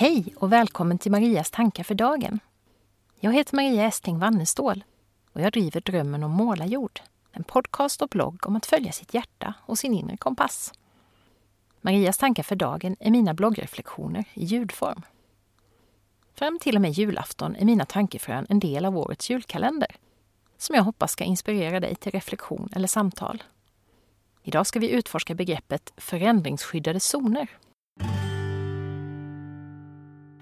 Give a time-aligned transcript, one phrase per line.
[0.00, 2.40] Hej och välkommen till Marias tankar för dagen.
[3.18, 4.84] Jag heter Maria Esting Wannestål
[5.32, 7.00] och jag driver Drömmen om målarjord.
[7.32, 10.72] En podcast och blogg om att följa sitt hjärta och sin inre kompass.
[11.80, 15.02] Marias tankar för dagen är mina bloggreflektioner i ljudform.
[16.34, 19.96] Fram till och med julafton är mina tankefrön en del av årets julkalender
[20.58, 23.42] som jag hoppas ska inspirera dig till reflektion eller samtal.
[24.42, 27.48] Idag ska vi utforska begreppet förändringsskyddade zoner.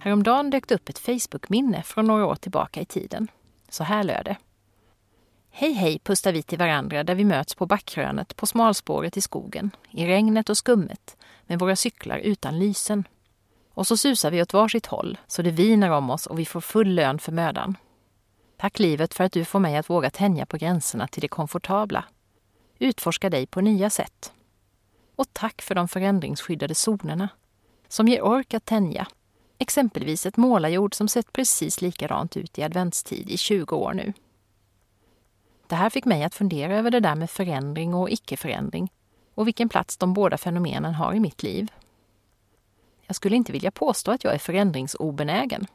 [0.00, 3.28] Häromdagen dök det upp ett Facebook-minne från några år tillbaka i tiden.
[3.68, 4.36] Så här löd det.
[5.50, 9.70] Hej hej pustar vi till varandra där vi möts på backkrönet på smalspåret i skogen,
[9.90, 11.16] i regnet och skummet,
[11.46, 13.04] med våra cyklar utan lysen.
[13.74, 16.60] Och så susar vi åt varsitt håll så det viner om oss och vi får
[16.60, 17.76] full lön för mödan.
[18.56, 22.04] Tack livet för att du får mig att våga tänja på gränserna till det komfortabla.
[22.78, 24.32] Utforska dig på nya sätt.
[25.16, 27.28] Och tack för de förändringsskyddade zonerna
[27.88, 29.06] som ger ork att tänja
[29.58, 34.12] Exempelvis ett målarjord som sett precis likadant ut i adventstid i 20 år nu.
[35.66, 38.92] Det här fick mig att fundera över det där med förändring och icke-förändring
[39.34, 41.72] och vilken plats de båda fenomenen har i mitt liv.
[43.06, 45.66] Jag skulle inte vilja påstå att jag är förändringsobenägen.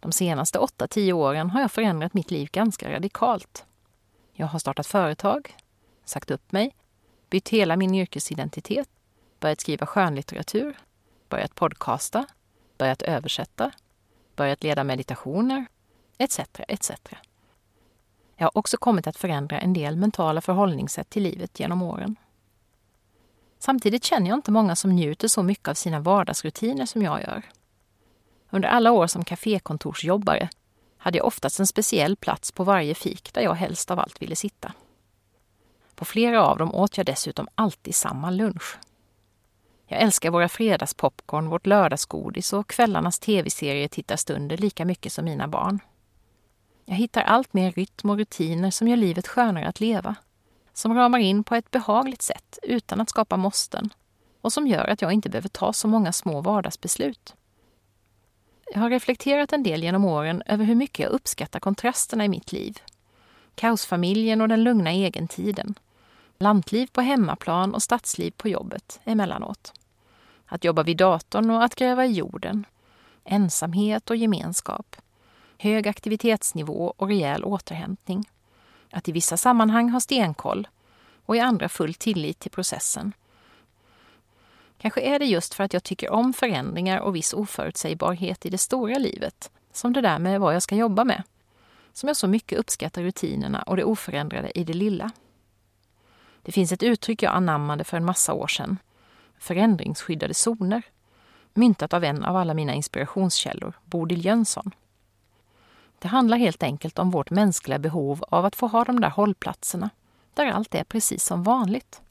[0.00, 3.64] De senaste 8-10 åren har jag förändrat mitt liv ganska radikalt.
[4.32, 5.56] Jag har startat företag,
[6.04, 6.74] sagt upp mig,
[7.30, 8.88] bytt hela min yrkesidentitet,
[9.40, 10.76] börjat skriva skönlitteratur,
[11.28, 12.26] börjat podcasta
[12.78, 13.70] börjat översätta,
[14.36, 15.66] börjat leda meditationer,
[16.18, 16.40] etc.
[16.68, 16.90] etc.
[18.36, 22.16] Jag har också kommit att förändra en del mentala förhållningssätt till livet genom åren.
[23.58, 27.42] Samtidigt känner jag inte många som njuter så mycket av sina vardagsrutiner som jag gör.
[28.50, 30.48] Under alla år som kafékontorsjobbare
[30.98, 34.36] hade jag oftast en speciell plats på varje fik där jag helst av allt ville
[34.36, 34.72] sitta.
[35.94, 38.78] På flera av dem åt jag dessutom alltid samma lunch.
[39.86, 45.80] Jag älskar våra fredagspopcorn, vårt lördagsgodis och kvällarnas tv-serietittarstunder lika mycket som mina barn.
[46.84, 50.14] Jag hittar allt mer rytm och rutiner som gör livet skönare att leva.
[50.72, 53.90] Som ramar in på ett behagligt sätt utan att skapa måsten
[54.40, 57.34] och som gör att jag inte behöver ta så många små vardagsbeslut.
[58.72, 62.52] Jag har reflekterat en del genom åren över hur mycket jag uppskattar kontrasterna i mitt
[62.52, 62.78] liv.
[63.54, 65.74] Kaosfamiljen och den lugna egentiden.
[66.38, 69.72] Lantliv på hemmaplan och stadsliv på jobbet emellanåt.
[70.46, 72.66] Att jobba vid datorn och att gräva i jorden.
[73.24, 74.96] Ensamhet och gemenskap.
[75.58, 78.28] Hög aktivitetsnivå och rejäl återhämtning.
[78.90, 80.68] Att i vissa sammanhang ha stenkoll
[81.26, 83.12] och i andra full tillit till processen.
[84.78, 88.58] Kanske är det just för att jag tycker om förändringar och viss oförutsägbarhet i det
[88.58, 91.22] stora livet, som det där med vad jag ska jobba med,
[91.92, 95.10] som jag så mycket uppskattar rutinerna och det oförändrade i det lilla.
[96.44, 98.78] Det finns ett uttryck jag anammade för en massa år sedan.
[99.38, 100.82] Förändringsskyddade zoner.
[101.54, 104.70] Myntat av en av alla mina inspirationskällor, Bodil Jönsson.
[105.98, 109.90] Det handlar helt enkelt om vårt mänskliga behov av att få ha de där hållplatserna,
[110.34, 112.02] där allt är precis som vanligt.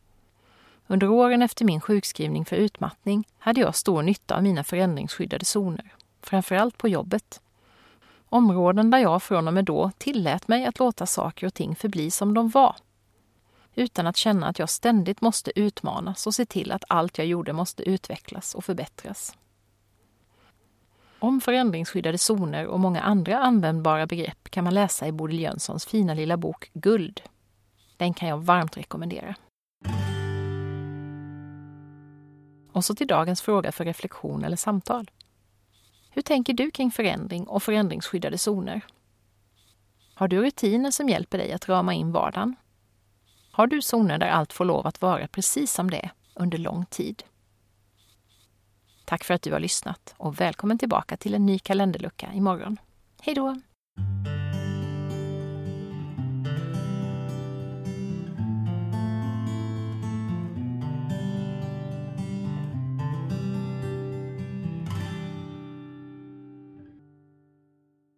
[0.87, 5.93] Under åren efter min sjukskrivning för utmattning hade jag stor nytta av mina förändringsskyddade zoner,
[6.21, 7.41] framförallt på jobbet.
[8.29, 12.11] Områden där jag från och med då tillät mig att låta saker och ting förbli
[12.11, 12.75] som de var
[13.75, 17.53] utan att känna att jag ständigt måste utmanas och se till att allt jag gjorde
[17.53, 19.35] måste utvecklas och förbättras.
[21.19, 26.13] Om förändringsskyddade zoner och många andra användbara begrepp kan man läsa i Bodil Jönssons fina
[26.13, 27.21] lilla bok Guld.
[27.97, 29.35] Den kan jag varmt rekommendera.
[32.71, 35.11] Och så till dagens fråga för reflektion eller samtal.
[36.09, 38.81] Hur tänker du kring förändring och förändringsskyddade zoner?
[40.13, 42.55] Har du rutiner som hjälper dig att rama in vardagen
[43.55, 46.85] har du zoner där allt får lov att vara precis som det är under lång
[46.85, 47.23] tid?
[49.05, 52.77] Tack för att du har lyssnat och välkommen tillbaka till en ny kalenderlucka imorgon.
[53.21, 53.61] Hej då!